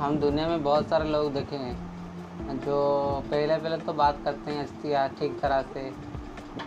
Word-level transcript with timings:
हम 0.00 0.18
दुनिया 0.18 0.48
में 0.48 0.62
बहुत 0.62 0.88
सारे 0.88 1.04
लोग 1.04 1.34
देखे 1.34 1.56
हैं। 1.56 1.76
जो 2.64 2.76
पहले 3.30 3.56
पहले 3.56 3.76
तो 3.76 3.92
बात 3.92 4.18
करते 4.24 4.50
हैं 4.50 4.62
अच्छी 4.62 5.18
ठीक 5.18 5.40
तरह 5.40 5.62
से। 5.62 5.94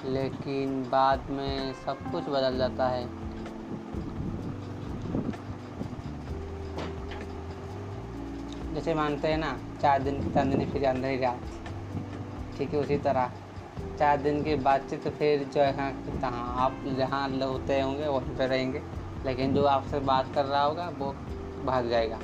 लेकिन 0.05 0.89
बाद 0.89 1.29
में 1.29 1.73
सब 1.73 2.11
कुछ 2.11 2.23
बदल 2.23 2.57
जाता 2.57 2.87
है। 2.87 3.07
जैसे 8.73 8.93
मानते 8.93 9.27
हैं 9.27 9.37
ना, 9.37 9.59
चार 9.81 10.01
दिन 10.01 10.23
की 10.23 10.33
चांदनी, 10.33 10.65
फिर 10.65 10.85
अंधेरी 10.85 11.21
रात। 11.21 11.39
ठीक 12.57 12.73
है, 12.73 12.79
उसी 12.79 12.97
तरह। 12.97 13.31
चार 13.99 14.17
दिन 14.17 14.43
की 14.43 14.55
बातचीत 14.55 15.07
फिर 15.07 15.43
जो 15.43 15.61
है 15.61 15.95
कहाँ 16.21 16.55
आप 16.57 16.83
जहाँ 16.97 17.29
होते 17.29 17.81
होंगे, 17.81 18.07
वहीं 18.07 18.37
पर 18.37 18.47
रहेंगे। 18.47 18.81
लेकिन 19.25 19.53
जो 19.53 19.65
आपसे 19.65 19.99
बात 19.99 20.33
कर 20.35 20.45
रहा 20.45 20.63
होगा, 20.63 20.89
वो 20.89 21.15
भाग 21.65 21.89
जाएगा। 21.89 22.19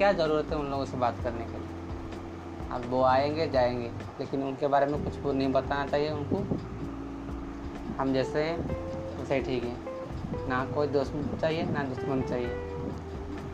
क्या 0.00 0.12
ज़रूरत 0.12 0.46
है 0.46 0.56
उन 0.56 0.66
लोगों 0.66 0.84
से 0.84 0.96
बात 0.96 1.16
करने 1.24 1.44
के 1.44 1.52
लिए? 1.52 1.68
अब 2.72 2.82
वो 2.90 3.02
आएँगे, 3.02 3.48
जाएँगे। 3.48 3.90
लेकिन 4.20 4.42
उनके 4.42 4.66
बारे 4.66 4.86
में 4.86 5.04
कुछ 5.04 5.34
नहीं 5.34 5.52
बताना 5.52 5.86
चाहिए 5.86 6.10
उनको। 6.10 6.36
हम 8.02 8.12
जैसे 8.12 8.42
हैं 8.42 8.58
वैसे 9.18 9.40
ठीक 9.40 9.64
है। 9.64 9.76
ना 10.48 10.64
कोई 10.64 10.86
दोस्त 10.86 11.38
चाहिए, 11.40 11.62
ना 11.62 11.82
दुश्मन 11.82 12.22
चाहिए। 12.22 12.48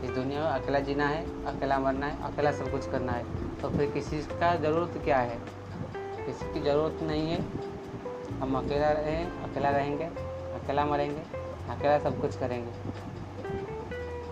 इस 0.03 0.09
दुनिया 0.09 0.39
में 0.39 0.47
अकेला 0.47 0.79
जीना 0.79 1.07
है, 1.07 1.45
अकेला 1.45 1.79
मरना 1.79 2.05
है, 2.05 2.33
अकेला 2.33 2.51
सब 2.51 2.71
कुछ 2.71 2.91
करना 2.91 3.11
है। 3.11 3.25
तो 3.61 3.69
फिर 3.69 3.91
किसी 3.91 4.21
का 4.21 4.55
ज़रूरत 4.55 5.01
क्या 5.03 5.17
है? 5.17 5.39
किसी 6.25 6.53
की 6.53 6.61
ज़रूरत 6.61 7.03
नहीं 7.03 7.29
है। 7.29 7.41
हम 8.39 8.57
अकेला 8.57 8.91
रहें 8.91 9.25
अकेला 9.25 9.69
रहेंगे, 9.69 10.05
अकेला 10.63 10.85
मरेंगे, 10.85 11.21
अकेला 11.69 11.99
सब 11.99 12.21
कुछ 12.21 12.37
करेंगे। 12.37 12.71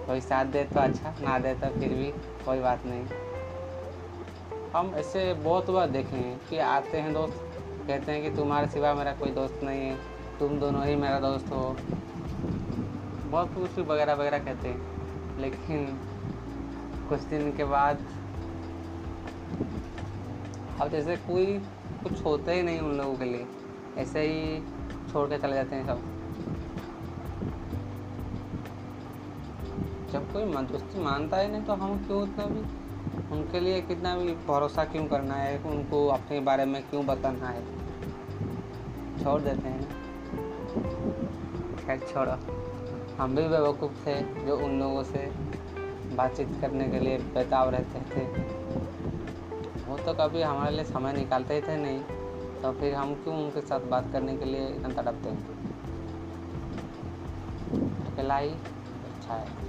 कोई 0.07 0.21
साथ 0.21 0.45
दे 0.45 0.63
तो 0.63 0.79
अच्छा 0.79 1.13
ना 1.21 1.37
दे 1.39 1.53
तो 1.53 1.69
फिर 1.69 1.93
भी 1.93 2.11
कोई 2.45 2.59
बात 2.59 2.85
नहीं। 2.85 3.05
हम 4.73 4.93
ऐसे 4.95 5.33
बहुत 5.33 5.69
बार 5.69 5.89
देखे 5.89 6.15
हैं 6.15 6.39
कि 6.49 6.57
आते 6.59 6.97
हैं 6.97 7.13
दोस्त, 7.13 7.41
कहते 7.87 8.11
हैं 8.11 8.21
कि 8.21 8.29
तुम्हारे 8.37 8.67
सिवा 8.67 8.93
मेरा 8.93 9.11
कोई 9.13 9.31
दोस्त 9.31 9.63
नहीं 9.63 9.81
है, 9.81 9.95
तुम 10.39 10.59
दोनों 10.59 10.85
ही 10.85 10.95
मेरा 10.95 11.19
दोस्त 11.19 11.51
हो। 11.51 11.75
बहुत 13.25 13.53
कुछ 13.53 13.79
वगैरह 13.79 14.13
वगैरह 14.13 14.39
कहते 14.39 14.67
हैं, 14.67 15.39
लेकिन 15.39 15.85
कुछ 17.09 17.21
दिन 17.23 17.51
के 17.57 17.63
बाद 17.65 18.05
अब 20.81 20.89
जैसे 20.89 21.15
कोई 21.17 21.57
कुछ 22.03 22.23
होता 22.25 22.51
ही 22.51 22.63
नहीं 22.63 22.79
उन 22.79 22.97
लोगों 22.97 23.15
के 23.15 23.25
लिए, 23.25 23.47
ऐसे 23.97 24.21
ही 24.21 24.59
छोड़ 25.11 25.27
के 25.29 25.37
चले 25.37 25.55
जाते 25.55 25.75
हैं 25.75 25.85
सब। 25.87 26.01
जब 30.15 30.31
कोई 30.33 30.43
दोस्ती 30.65 30.99
मानता 30.99 31.37
ही 31.37 31.47
नहीं 31.47 31.63
तो 31.63 31.73
हम 31.73 31.97
क्यों 32.05 32.21
उतना 32.23 32.45
भी? 32.45 32.59
उनके 33.31 33.59
लिए 33.59 33.81
कितना 33.81 34.15
भी 34.17 34.33
भरोसा 34.47 34.83
क्यों 34.85 35.07
करना 35.07 35.35
है? 35.35 35.57
उनको 35.59 36.07
अपने 36.07 36.39
बारे 36.39 36.65
में 36.65 36.81
क्यों 36.83 37.05
बताना 37.05 37.47
है? 37.47 37.61
छोड़ 39.23 39.41
देते 39.41 39.67
हैं 39.67 39.83
खैर, 41.77 41.99
छोड़ो। 41.99 42.31
हम 43.15 43.35
भी 43.35 43.47
बेवकूफ़ 43.47 44.05
थे, 44.05 44.45
जो 44.45 44.57
उन 44.57 44.79
लोगों 44.79 45.03
से 45.03 45.31
बातचीत 46.15 46.57
करने 46.61 46.87
के 46.89 46.99
लिए 46.99 47.17
बेताब 47.17 47.69
रहते 47.69 47.99
थे। 47.99 48.25
वो 49.85 49.97
तो 49.97 50.13
कभी 50.13 50.41
हमारे 50.41 50.75
लिए 50.75 50.85
समय 50.85 51.13
निकालते 51.13 51.53
ही 51.53 51.61
थे 51.61 51.75
नहीं 51.77 51.99
तो 52.61 52.71
फिर 52.71 52.93
हम 52.93 53.13
क्यों 53.15 53.35
उनके 53.35 53.61
साथ 53.61 53.79
बात 53.79 54.11
करने 54.13 54.37
के 54.37 54.45
लिए 54.45 54.67
इतना 54.67 55.01
तड़पते 55.01 55.29
हैं? 55.29 55.43
अकेला 58.05 58.37
ही 58.37 58.49
अच्छा 58.49 59.33
है। 59.33 59.65